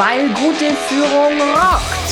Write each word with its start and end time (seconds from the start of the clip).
weil 0.00 0.28
gute 0.28 0.74
Führung 0.88 1.38
rockt. 1.52 2.10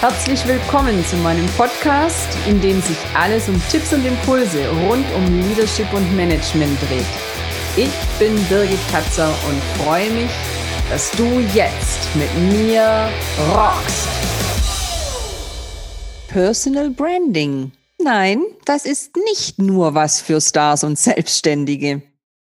Herzlich 0.00 0.46
willkommen 0.46 1.04
zu 1.04 1.18
meinem 1.18 1.46
Podcast, 1.58 2.26
in 2.48 2.58
dem 2.58 2.80
sich 2.80 2.96
alles 3.14 3.50
um 3.50 3.62
Tipps 3.70 3.92
und 3.92 4.02
Impulse 4.06 4.66
rund 4.88 5.04
um 5.14 5.40
Leadership 5.42 5.92
und 5.92 6.16
Management 6.16 6.80
dreht. 6.88 7.04
Ich 7.76 7.90
bin 8.18 8.34
Birgit 8.48 8.78
Katzer 8.90 9.28
und 9.28 9.84
freue 9.84 10.10
mich, 10.12 10.30
dass 10.88 11.10
du 11.10 11.24
jetzt 11.54 12.08
mit 12.14 12.34
mir 12.50 13.10
rockst. 13.50 14.08
Personal 16.28 16.88
Branding. 16.88 17.72
Nein, 18.02 18.42
das 18.64 18.86
ist 18.86 19.16
nicht 19.16 19.58
nur 19.58 19.94
was 19.94 20.22
für 20.22 20.40
Stars 20.40 20.82
und 20.82 20.98
Selbstständige. 20.98 22.00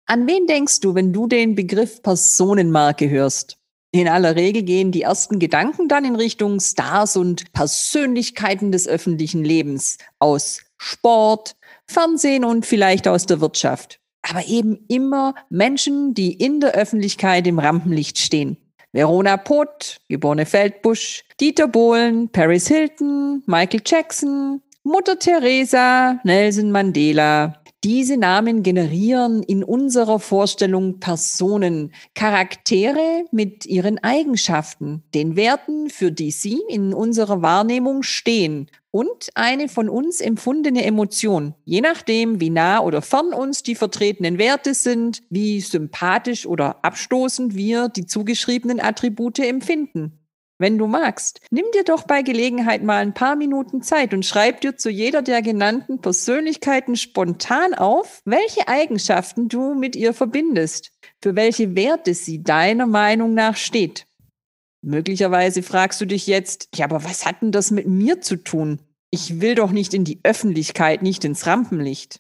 An 0.06 0.28
wen 0.28 0.48
denkst 0.48 0.82
du, 0.82 0.96
wenn 0.96 1.14
du 1.14 1.28
den 1.28 1.56
Begriff 1.56 2.04
Personenmarke 2.04 3.10
hörst? 3.10 3.59
In 3.92 4.08
aller 4.08 4.36
Regel 4.36 4.62
gehen 4.62 4.92
die 4.92 5.02
ersten 5.02 5.40
Gedanken 5.40 5.88
dann 5.88 6.06
in 6.06 6.16
Richtung 6.16 6.60
Stars 6.60 7.18
und 7.18 7.52
Persönlichkeiten 7.54 8.72
des 8.72 8.88
öffentlichen 8.88 9.44
Lebens 9.44 9.98
aus 10.20 10.62
Sport, 10.78 11.56
Fernsehen 11.88 12.46
und 12.46 12.68
vielleicht 12.68 13.08
aus 13.08 13.26
der 13.26 13.42
Wirtschaft. 13.42 14.00
Aber 14.22 14.46
eben 14.46 14.86
immer 14.88 15.34
Menschen, 15.50 16.14
die 16.14 16.34
in 16.34 16.60
der 16.60 16.74
Öffentlichkeit 16.74 17.48
im 17.48 17.58
Rampenlicht 17.58 18.20
stehen. 18.20 18.58
Verona 18.92 19.38
Poth, 19.38 20.00
geborene 20.08 20.46
Feldbusch, 20.46 21.24
Dieter 21.40 21.68
Bohlen, 21.68 22.30
Paris 22.30 22.68
Hilton, 22.68 23.44
Michael 23.48 23.82
Jackson, 23.86 24.62
Mutter 24.84 25.18
Teresa, 25.18 26.20
Nelson 26.24 26.72
Mandela, 26.72 27.59
diese 27.84 28.18
Namen 28.18 28.62
generieren 28.62 29.42
in 29.42 29.64
unserer 29.64 30.20
Vorstellung 30.20 31.00
Personen, 31.00 31.94
Charaktere 32.14 33.24
mit 33.32 33.66
ihren 33.66 33.98
Eigenschaften, 34.00 35.04
den 35.14 35.38
Werten, 35.38 35.90
für 35.90 36.12
die 36.12 36.32
sie 36.32 36.60
in 36.68 36.94
unserer 36.94 37.42
Wahrnehmung 37.42 38.04
stehen 38.04 38.70
und 38.92 39.30
eine 39.36 39.70
von 39.70 39.88
uns 39.88 40.20
empfundene 40.20 40.84
Emotion, 40.84 41.54
je 41.64 41.80
nachdem, 41.80 42.42
wie 42.42 42.50
nah 42.50 42.82
oder 42.82 43.02
fern 43.02 43.34
uns 43.34 43.64
die 43.64 43.76
vertretenen 43.76 44.38
Werte 44.40 44.74
sind, 44.74 45.22
wie 45.30 45.62
sympathisch 45.62 46.46
oder 46.46 46.84
abstoßend 46.84 47.56
wir 47.56 47.88
die 47.88 48.06
zugeschriebenen 48.06 48.82
Attribute 48.82 49.40
empfinden. 49.40 50.19
Wenn 50.62 50.78
du 50.78 50.88
magst, 50.88 51.40
nimm 51.52 51.64
dir 51.74 51.86
doch 51.86 52.04
bei 52.04 52.22
Gelegenheit 52.22 52.84
mal 52.84 52.98
ein 52.98 53.14
paar 53.14 53.38
Minuten 53.38 53.82
Zeit 53.82 54.14
und 54.14 54.26
schreib 54.26 54.60
dir 54.60 54.76
zu 54.76 54.90
jeder 54.90 55.22
der 55.22 55.42
genannten 55.42 56.02
Persönlichkeiten 56.02 56.98
spontan 56.98 57.74
auf, 57.74 58.22
welche 58.26 58.68
Eigenschaften 58.68 59.48
du 59.48 59.74
mit 59.74 59.96
ihr 59.96 60.14
verbindest, 60.14 60.92
für 61.24 61.38
welche 61.38 61.78
Werte 61.78 62.14
sie 62.14 62.44
deiner 62.44 62.88
Meinung 62.88 63.34
nach 63.34 63.56
steht. 63.56 64.06
Möglicherweise 64.82 65.64
fragst 65.64 66.02
du 66.02 66.06
dich 66.06 66.28
jetzt, 66.28 66.68
ja, 66.76 66.86
aber 66.86 67.06
was 67.06 67.26
hat 67.26 67.42
denn 67.42 67.54
das 67.54 67.72
mit 67.72 67.88
mir 67.88 68.20
zu 68.20 68.36
tun? 68.36 68.82
Ich 69.12 69.40
will 69.40 69.56
doch 69.56 69.72
nicht 69.72 69.94
in 69.94 70.04
die 70.04 70.20
Öffentlichkeit, 70.24 71.02
nicht 71.02 71.24
ins 71.24 71.48
Rampenlicht. 71.48 72.20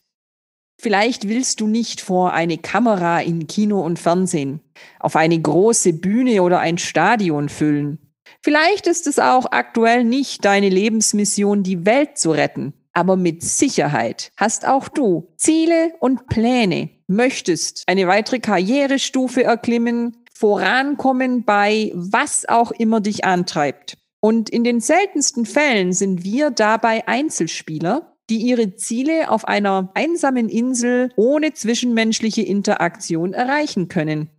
Vielleicht 0.81 1.27
willst 1.27 1.59
du 1.59 1.67
nicht 1.67 1.99
vor 1.99 2.31
eine 2.31 2.57
Kamera 2.57 3.19
in 3.19 3.47
Kino 3.47 3.81
und 3.81 3.99
Fernsehen, 3.99 4.61
auf 4.97 5.17
eine 5.17 5.39
große 5.39 5.91
Bühne 5.91 6.41
oder 6.41 6.61
ein 6.61 6.77
Stadion 6.77 7.49
füllen. 7.49 8.08
Vielleicht 8.41 8.87
ist 8.87 9.05
es 9.07 9.19
auch 9.19 9.47
aktuell 9.51 10.03
nicht 10.03 10.45
deine 10.45 10.69
Lebensmission, 10.69 11.63
die 11.63 11.85
Welt 11.85 12.17
zu 12.17 12.31
retten, 12.31 12.73
aber 12.93 13.17
mit 13.17 13.43
Sicherheit 13.43 14.31
hast 14.37 14.65
auch 14.65 14.87
du 14.87 15.33
Ziele 15.35 15.93
und 15.99 16.27
Pläne, 16.27 16.89
möchtest 17.07 17.83
eine 17.87 18.07
weitere 18.07 18.39
Karrierestufe 18.39 19.43
erklimmen, 19.43 20.23
vorankommen 20.33 21.43
bei 21.43 21.91
was 21.93 22.47
auch 22.47 22.71
immer 22.71 23.01
dich 23.01 23.25
antreibt. 23.25 23.97
Und 24.21 24.49
in 24.49 24.63
den 24.63 24.79
seltensten 24.79 25.45
Fällen 25.45 25.93
sind 25.93 26.23
wir 26.23 26.51
dabei 26.51 27.07
Einzelspieler, 27.07 28.15
die 28.29 28.37
ihre 28.37 28.75
Ziele 28.75 29.31
auf 29.31 29.47
einer 29.47 29.91
einsamen 29.95 30.49
Insel 30.49 31.11
ohne 31.15 31.53
zwischenmenschliche 31.53 32.41
Interaktion 32.41 33.33
erreichen 33.33 33.87
können. 33.87 34.29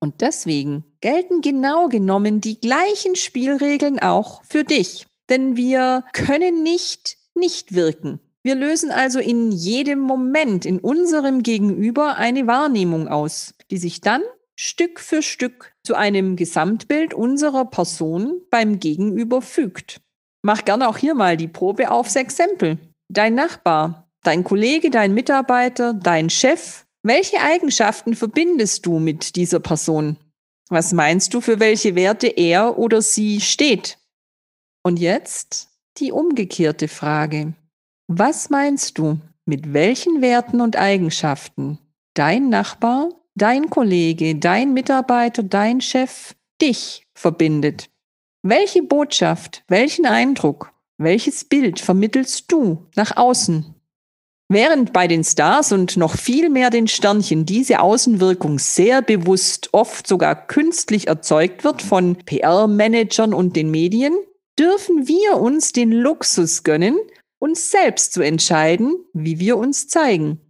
Und 0.00 0.22
deswegen 0.22 0.84
gelten 1.00 1.42
genau 1.42 1.88
genommen 1.88 2.40
die 2.40 2.58
gleichen 2.58 3.16
Spielregeln 3.16 3.98
auch 3.98 4.42
für 4.44 4.64
dich. 4.64 5.06
Denn 5.28 5.56
wir 5.56 6.04
können 6.12 6.62
nicht 6.62 7.18
nicht 7.34 7.74
wirken. 7.74 8.20
Wir 8.42 8.54
lösen 8.54 8.90
also 8.90 9.18
in 9.18 9.50
jedem 9.50 10.00
Moment 10.00 10.64
in 10.64 10.78
unserem 10.78 11.42
Gegenüber 11.42 12.16
eine 12.16 12.46
Wahrnehmung 12.46 13.08
aus, 13.08 13.54
die 13.70 13.76
sich 13.76 14.00
dann 14.00 14.22
Stück 14.56 15.00
für 15.00 15.22
Stück 15.22 15.72
zu 15.82 15.94
einem 15.94 16.36
Gesamtbild 16.36 17.14
unserer 17.14 17.64
Person 17.64 18.40
beim 18.50 18.78
Gegenüber 18.78 19.42
fügt. 19.42 20.00
Mach 20.42 20.64
gerne 20.64 20.88
auch 20.88 20.96
hier 20.96 21.14
mal 21.14 21.36
die 21.36 21.48
Probe 21.48 21.90
aufs 21.90 22.16
Exempel. 22.16 22.78
Dein 23.08 23.34
Nachbar, 23.34 24.08
dein 24.22 24.44
Kollege, 24.44 24.90
dein 24.90 25.12
Mitarbeiter, 25.12 25.92
dein 25.94 26.30
Chef 26.30 26.86
welche 27.02 27.40
Eigenschaften 27.40 28.14
verbindest 28.14 28.84
du 28.84 28.98
mit 28.98 29.36
dieser 29.36 29.60
Person? 29.60 30.18
Was 30.68 30.92
meinst 30.92 31.34
du, 31.34 31.40
für 31.40 31.58
welche 31.58 31.94
Werte 31.94 32.28
er 32.28 32.78
oder 32.78 33.00
sie 33.02 33.40
steht? 33.40 33.98
Und 34.82 34.98
jetzt 34.98 35.68
die 35.98 36.12
umgekehrte 36.12 36.88
Frage. 36.88 37.54
Was 38.06 38.50
meinst 38.50 38.98
du, 38.98 39.18
mit 39.46 39.72
welchen 39.72 40.20
Werten 40.20 40.60
und 40.60 40.76
Eigenschaften 40.76 41.78
dein 42.14 42.48
Nachbar, 42.50 43.08
dein 43.34 43.70
Kollege, 43.70 44.36
dein 44.36 44.74
Mitarbeiter, 44.74 45.42
dein 45.42 45.80
Chef 45.80 46.34
dich 46.60 47.06
verbindet? 47.14 47.90
Welche 48.42 48.82
Botschaft, 48.82 49.64
welchen 49.68 50.06
Eindruck, 50.06 50.72
welches 50.98 51.44
Bild 51.44 51.80
vermittelst 51.80 52.50
du 52.52 52.86
nach 52.94 53.16
außen? 53.16 53.74
Während 54.52 54.92
bei 54.92 55.06
den 55.06 55.22
Stars 55.22 55.70
und 55.70 55.96
noch 55.96 56.16
viel 56.16 56.48
mehr 56.48 56.70
den 56.70 56.88
Sternchen 56.88 57.46
diese 57.46 57.78
Außenwirkung 57.78 58.58
sehr 58.58 59.00
bewusst, 59.00 59.68
oft 59.70 60.08
sogar 60.08 60.48
künstlich 60.48 61.06
erzeugt 61.06 61.62
wird 61.62 61.80
von 61.82 62.16
PR-Managern 62.16 63.32
und 63.32 63.54
den 63.54 63.70
Medien, 63.70 64.12
dürfen 64.58 65.06
wir 65.06 65.36
uns 65.36 65.70
den 65.70 65.92
Luxus 65.92 66.64
gönnen, 66.64 66.98
uns 67.38 67.70
selbst 67.70 68.12
zu 68.12 68.22
entscheiden, 68.22 68.96
wie 69.12 69.38
wir 69.38 69.56
uns 69.56 69.86
zeigen. 69.86 70.40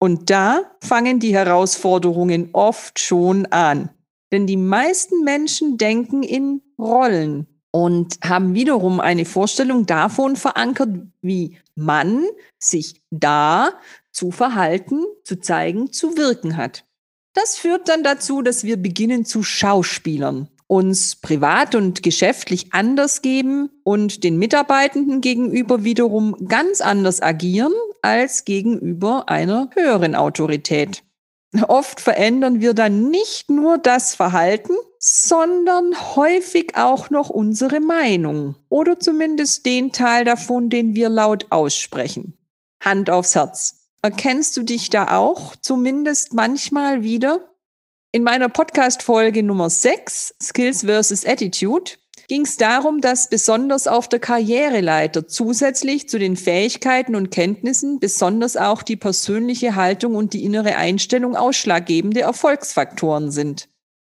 Und 0.00 0.30
da 0.30 0.62
fangen 0.82 1.20
die 1.20 1.34
Herausforderungen 1.34 2.48
oft 2.54 3.00
schon 3.00 3.44
an. 3.44 3.90
Denn 4.32 4.46
die 4.46 4.56
meisten 4.56 5.24
Menschen 5.24 5.76
denken 5.76 6.22
in 6.22 6.62
Rollen 6.78 7.51
und 7.72 8.18
haben 8.22 8.54
wiederum 8.54 9.00
eine 9.00 9.24
Vorstellung 9.24 9.86
davon 9.86 10.36
verankert, 10.36 10.90
wie 11.22 11.58
man 11.74 12.24
sich 12.58 13.02
da 13.10 13.72
zu 14.12 14.30
verhalten, 14.30 15.00
zu 15.24 15.40
zeigen, 15.40 15.90
zu 15.90 16.16
wirken 16.16 16.56
hat. 16.56 16.84
Das 17.34 17.56
führt 17.56 17.88
dann 17.88 18.04
dazu, 18.04 18.42
dass 18.42 18.62
wir 18.62 18.76
beginnen 18.76 19.24
zu 19.24 19.42
Schauspielern, 19.42 20.48
uns 20.66 21.16
privat 21.16 21.74
und 21.74 22.02
geschäftlich 22.02 22.74
anders 22.74 23.22
geben 23.22 23.70
und 23.84 24.22
den 24.22 24.36
Mitarbeitenden 24.36 25.22
gegenüber 25.22 25.82
wiederum 25.82 26.36
ganz 26.46 26.82
anders 26.82 27.22
agieren 27.22 27.72
als 28.02 28.44
gegenüber 28.44 29.30
einer 29.30 29.70
höheren 29.74 30.14
Autorität. 30.14 31.02
Oft 31.68 32.00
verändern 32.00 32.60
wir 32.60 32.74
dann 32.74 33.10
nicht 33.10 33.50
nur 33.50 33.78
das 33.78 34.14
Verhalten, 34.14 34.74
sondern 35.04 36.14
häufig 36.14 36.76
auch 36.76 37.10
noch 37.10 37.28
unsere 37.28 37.80
Meinung 37.80 38.54
oder 38.68 39.00
zumindest 39.00 39.66
den 39.66 39.90
Teil 39.90 40.24
davon, 40.24 40.70
den 40.70 40.94
wir 40.94 41.08
laut 41.08 41.46
aussprechen. 41.50 42.38
Hand 42.80 43.10
aufs 43.10 43.34
Herz. 43.34 43.88
Erkennst 44.02 44.56
du 44.56 44.62
dich 44.62 44.90
da 44.90 45.16
auch 45.16 45.56
zumindest 45.56 46.34
manchmal 46.34 47.02
wieder? 47.02 47.52
In 48.12 48.22
meiner 48.22 48.48
Podcast-Folge 48.48 49.42
Nummer 49.42 49.70
6, 49.70 50.36
Skills 50.40 50.82
versus 50.84 51.26
Attitude, 51.26 51.92
ging 52.28 52.42
es 52.42 52.56
darum, 52.56 53.00
dass 53.00 53.28
besonders 53.28 53.88
auf 53.88 54.08
der 54.08 54.20
Karriereleiter 54.20 55.26
zusätzlich 55.26 56.08
zu 56.08 56.20
den 56.20 56.36
Fähigkeiten 56.36 57.16
und 57.16 57.32
Kenntnissen 57.32 57.98
besonders 57.98 58.56
auch 58.56 58.84
die 58.84 58.96
persönliche 58.96 59.74
Haltung 59.74 60.14
und 60.14 60.32
die 60.32 60.44
innere 60.44 60.76
Einstellung 60.76 61.34
ausschlaggebende 61.34 62.20
Erfolgsfaktoren 62.20 63.32
sind. 63.32 63.68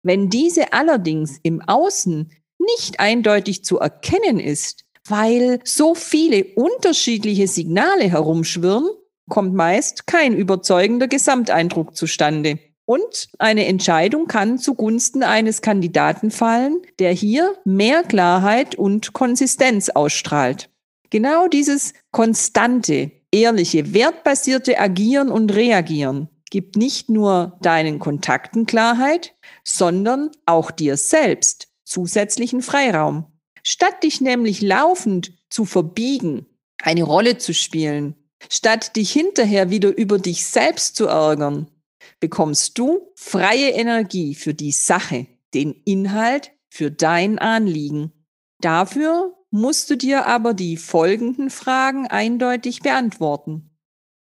Wenn 0.04 0.28
diese 0.28 0.72
allerdings 0.74 1.40
im 1.42 1.62
Außen 1.62 2.30
nicht 2.58 3.00
eindeutig 3.00 3.64
zu 3.64 3.78
erkennen 3.78 4.38
ist, 4.38 4.84
weil 5.08 5.60
so 5.64 5.94
viele 5.94 6.44
unterschiedliche 6.54 7.48
Signale 7.48 8.04
herumschwirren, 8.04 8.86
kommt 9.28 9.54
meist 9.54 10.06
kein 10.06 10.36
überzeugender 10.36 11.08
Gesamteindruck 11.08 11.96
zustande. 11.96 12.58
Und 12.84 13.30
eine 13.38 13.64
Entscheidung 13.64 14.26
kann 14.26 14.58
zugunsten 14.58 15.22
eines 15.22 15.62
Kandidaten 15.62 16.30
fallen, 16.30 16.82
der 16.98 17.12
hier 17.12 17.54
mehr 17.64 18.02
Klarheit 18.02 18.74
und 18.74 19.14
Konsistenz 19.14 19.88
ausstrahlt. 19.88 20.68
Genau 21.08 21.48
dieses 21.48 21.94
konstante, 22.10 23.10
ehrliche, 23.32 23.94
wertbasierte 23.94 24.78
Agieren 24.78 25.30
und 25.30 25.54
Reagieren 25.54 26.28
gibt 26.54 26.76
nicht 26.76 27.10
nur 27.10 27.58
deinen 27.62 27.98
Kontakten 27.98 28.64
Klarheit, 28.64 29.34
sondern 29.64 30.30
auch 30.46 30.70
dir 30.70 30.96
selbst 30.96 31.66
zusätzlichen 31.82 32.62
Freiraum. 32.62 33.26
Statt 33.64 34.04
dich 34.04 34.20
nämlich 34.20 34.62
laufend 34.62 35.32
zu 35.50 35.64
verbiegen, 35.64 36.46
eine 36.80 37.02
Rolle 37.02 37.38
zu 37.38 37.52
spielen, 37.54 38.14
statt 38.48 38.94
dich 38.94 39.10
hinterher 39.10 39.70
wieder 39.70 39.96
über 39.96 40.20
dich 40.20 40.46
selbst 40.46 40.94
zu 40.94 41.06
ärgern, 41.06 41.72
bekommst 42.20 42.78
du 42.78 43.12
freie 43.16 43.70
Energie 43.70 44.36
für 44.36 44.54
die 44.54 44.70
Sache, 44.70 45.26
den 45.54 45.72
Inhalt, 45.84 46.52
für 46.70 46.92
dein 46.92 47.40
Anliegen. 47.40 48.12
Dafür 48.60 49.34
musst 49.50 49.90
du 49.90 49.96
dir 49.96 50.26
aber 50.26 50.54
die 50.54 50.76
folgenden 50.76 51.50
Fragen 51.50 52.06
eindeutig 52.06 52.78
beantworten. 52.78 53.76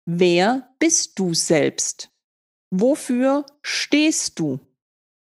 Wer 0.05 0.69
bist 0.79 1.19
du 1.19 1.33
selbst? 1.33 2.10
Wofür 2.73 3.45
stehst 3.61 4.39
du? 4.39 4.59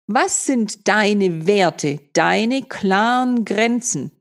Was 0.05 0.45
sind 0.45 0.87
deine 0.87 1.47
Werte, 1.47 1.99
deine 2.13 2.61
klaren 2.61 3.43
Grenzen? 3.43 4.11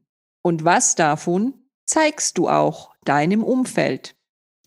Und 0.42 0.64
was 0.64 0.94
davon 0.94 1.52
zeigst 1.86 2.38
du 2.38 2.48
auch 2.48 2.94
deinem 3.04 3.44
Umfeld? 3.44 4.16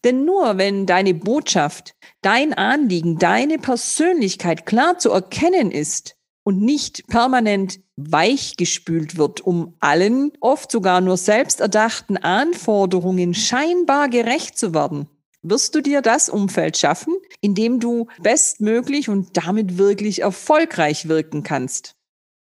Denn 0.03 0.25
nur 0.25 0.59
wenn 0.59 0.85
deine 0.85 1.15
Botschaft, 1.15 1.95
dein 2.21 2.53
Anliegen, 2.53 3.17
deine 3.17 3.57
Persönlichkeit 3.57 4.67
klar 4.67 4.99
zu 4.99 5.09
erkennen 5.09 5.71
ist 5.71 6.15
und 6.43 6.61
nicht 6.61 7.07
permanent 7.07 7.79
weichgespült 7.95 9.17
wird, 9.17 9.41
um 9.41 9.75
allen, 9.79 10.33
oft 10.39 10.71
sogar 10.71 11.01
nur 11.01 11.17
selbsterdachten 11.17 12.17
Anforderungen 12.17 13.33
scheinbar 13.33 14.07
gerecht 14.09 14.57
zu 14.57 14.75
werden, 14.75 15.07
wirst 15.41 15.73
du 15.73 15.81
dir 15.81 16.01
das 16.01 16.29
Umfeld 16.29 16.77
schaffen, 16.77 17.15
in 17.41 17.55
dem 17.55 17.79
du 17.79 18.07
bestmöglich 18.21 19.09
und 19.09 19.35
damit 19.35 19.77
wirklich 19.77 20.21
erfolgreich 20.21 21.07
wirken 21.07 21.43
kannst. 21.43 21.95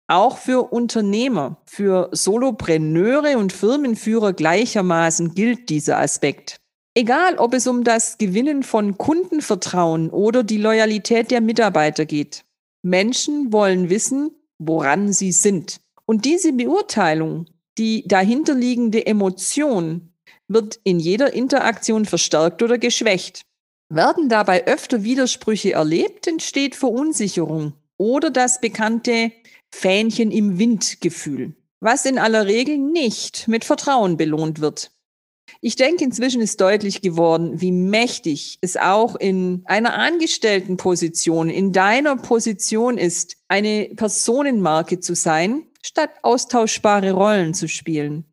Auch 0.08 0.38
für 0.38 0.72
Unternehmer, 0.72 1.58
für 1.66 2.10
Solopreneure 2.12 3.38
und 3.38 3.52
Firmenführer 3.54 4.34
gleichermaßen 4.34 5.34
gilt 5.34 5.70
dieser 5.70 6.00
Aspekt. 6.00 6.58
Egal, 6.96 7.38
ob 7.38 7.56
es 7.56 7.66
um 7.66 7.84
das 7.84 8.20
Gewinnen 8.20 8.62
von 8.62 8.98
Kundenvertrauen 8.98 10.12
oder 10.12 10.44
die 10.44 10.58
Loyalität 10.58 11.32
der 11.32 11.42
Mitarbeiter 11.42 12.06
geht. 12.06 12.46
Menschen 12.84 13.52
wollen 13.52 13.90
wissen, 13.90 14.32
woran 14.60 15.12
sie 15.12 15.32
sind. 15.32 15.80
Und 16.06 16.26
diese 16.26 16.54
Beurteilung, 16.54 17.46
die 17.80 18.08
dahinterliegende 18.08 19.06
Emotion, 19.08 20.14
wird 20.48 20.80
in 20.84 21.00
jeder 21.00 21.34
Interaktion 21.34 22.06
verstärkt 22.06 22.62
oder 22.62 22.78
geschwächt. 22.78 23.46
Werden 23.96 24.28
dabei 24.28 24.66
öfter 24.66 25.04
Widersprüche 25.04 25.74
erlebt, 25.74 26.26
entsteht 26.26 26.76
Verunsicherung 26.76 27.74
oder 27.98 28.32
das 28.32 28.60
bekannte 28.60 29.32
Fähnchen 29.72 30.32
im 30.32 30.58
Wind 30.58 31.00
Gefühl, 31.00 31.56
was 31.80 32.06
in 32.06 32.18
aller 32.18 32.48
Regel 32.48 32.80
nicht 32.80 33.48
mit 33.48 33.64
Vertrauen 33.64 34.18
belohnt 34.18 34.62
wird. 34.62 34.90
Ich 35.62 35.76
denke, 35.76 36.04
inzwischen 36.04 36.42
ist 36.42 36.60
deutlich 36.60 37.02
geworden, 37.02 37.62
wie 37.62 37.72
mächtig 37.72 38.58
es 38.62 38.78
auch 38.78 39.16
in 39.16 39.62
einer 39.66 39.94
Angestelltenposition, 39.94 41.52
in 41.52 41.72
deiner 41.72 42.16
Position 42.16 42.98
ist, 42.98 43.38
eine 43.48 43.92
Personenmarke 43.96 45.02
zu 45.02 45.14
sein, 45.14 45.68
statt 45.84 46.10
austauschbare 46.24 47.12
Rollen 47.12 47.54
zu 47.54 47.68
spielen. 47.68 48.26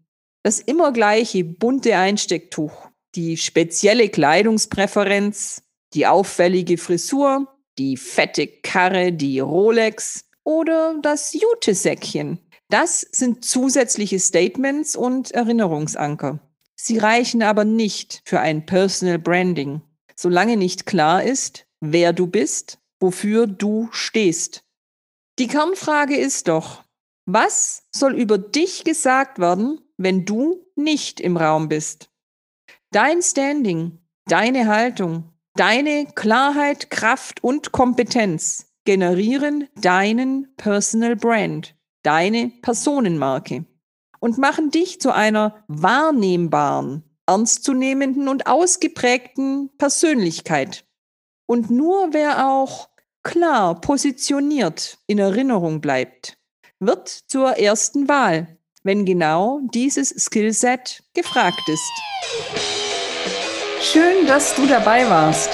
Das 0.42 0.58
immer 0.58 0.90
gleiche 0.90 1.44
bunte 1.44 1.96
Einstecktuch, 1.96 2.89
die 3.14 3.36
spezielle 3.36 4.08
Kleidungspräferenz, 4.08 5.62
die 5.94 6.06
auffällige 6.06 6.78
Frisur, 6.78 7.48
die 7.78 7.96
fette 7.96 8.46
Karre, 8.46 9.12
die 9.12 9.40
Rolex 9.40 10.24
oder 10.44 10.96
das 11.02 11.32
Jutesäckchen. 11.32 12.38
Das 12.68 13.00
sind 13.10 13.44
zusätzliche 13.44 14.18
Statements 14.20 14.94
und 14.94 15.32
Erinnerungsanker. 15.32 16.38
Sie 16.76 16.98
reichen 16.98 17.42
aber 17.42 17.64
nicht 17.64 18.22
für 18.24 18.40
ein 18.40 18.64
Personal 18.64 19.18
Branding, 19.18 19.82
solange 20.14 20.56
nicht 20.56 20.86
klar 20.86 21.22
ist, 21.22 21.66
wer 21.80 22.12
du 22.12 22.26
bist, 22.26 22.78
wofür 23.00 23.46
du 23.46 23.88
stehst. 23.92 24.62
Die 25.38 25.46
Kernfrage 25.46 26.16
ist 26.16 26.48
doch, 26.48 26.84
was 27.26 27.84
soll 27.90 28.14
über 28.14 28.38
dich 28.38 28.84
gesagt 28.84 29.38
werden, 29.38 29.80
wenn 29.96 30.24
du 30.24 30.66
nicht 30.76 31.20
im 31.20 31.36
Raum 31.36 31.68
bist? 31.68 32.09
Dein 32.92 33.22
Standing, 33.22 34.00
deine 34.26 34.66
Haltung, 34.66 35.32
deine 35.54 36.06
Klarheit, 36.06 36.90
Kraft 36.90 37.44
und 37.44 37.70
Kompetenz 37.70 38.66
generieren 38.84 39.68
deinen 39.76 40.52
Personal 40.56 41.14
Brand, 41.14 41.76
deine 42.02 42.50
Personenmarke 42.62 43.64
und 44.18 44.38
machen 44.38 44.72
dich 44.72 45.00
zu 45.00 45.14
einer 45.14 45.62
wahrnehmbaren, 45.68 47.04
ernstzunehmenden 47.26 48.26
und 48.26 48.48
ausgeprägten 48.48 49.70
Persönlichkeit. 49.78 50.84
Und 51.46 51.70
nur 51.70 52.12
wer 52.12 52.50
auch 52.50 52.88
klar 53.22 53.80
positioniert 53.80 54.98
in 55.06 55.20
Erinnerung 55.20 55.80
bleibt, 55.80 56.38
wird 56.80 57.08
zur 57.08 57.56
ersten 57.56 58.08
Wahl, 58.08 58.58
wenn 58.82 59.04
genau 59.04 59.60
dieses 59.72 60.08
Skillset 60.08 61.04
gefragt 61.14 61.68
ist. 61.68 62.79
Schön, 63.82 64.26
dass 64.26 64.54
du 64.54 64.66
dabei 64.66 65.08
warst. 65.08 65.48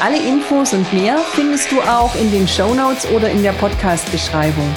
Alle 0.00 0.16
Infos 0.16 0.72
und 0.72 0.92
mehr 0.92 1.18
findest 1.32 1.72
du 1.72 1.80
auch 1.80 2.14
in 2.14 2.30
den 2.30 2.46
Show 2.46 2.72
Notes 2.72 3.04
oder 3.10 3.28
in 3.28 3.42
der 3.42 3.50
Podcast-Beschreibung. 3.50 4.72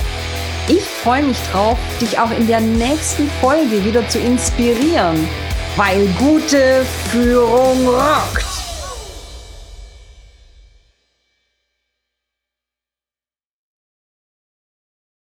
Ich 0.67 0.83
freue 0.83 1.21
mich 1.21 1.37
drauf, 1.51 1.77
dich 2.01 2.17
auch 2.17 2.31
in 2.31 2.47
der 2.47 2.59
nächsten 2.59 3.29
Folge 3.39 3.85
wieder 3.85 4.09
zu 4.09 4.17
inspirieren, 4.17 5.29
weil 5.75 6.07
gute 6.17 6.83
Führung 7.11 7.87
rockt. 7.87 8.56